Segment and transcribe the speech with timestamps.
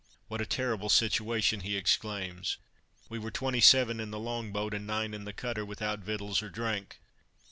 [0.29, 2.57] "What a terrible situation!" he exclaims,
[3.07, 6.41] "we were twenty seven in the long boat, and nine in the cutter, without victuals
[6.41, 6.97] or drink."